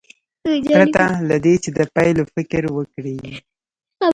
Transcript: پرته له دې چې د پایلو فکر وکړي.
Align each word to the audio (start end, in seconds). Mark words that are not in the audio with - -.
پرته 0.73 1.05
له 1.29 1.37
دې 1.45 1.55
چې 1.63 1.69
د 1.77 1.79
پایلو 1.95 2.23
فکر 2.35 2.63
وکړي. 2.77 3.17